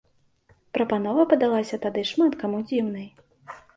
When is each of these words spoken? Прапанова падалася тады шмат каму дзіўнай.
Прапанова 0.77 1.25
падалася 1.33 1.79
тады 1.85 2.01
шмат 2.13 2.31
каму 2.45 2.63
дзіўнай. 2.73 3.07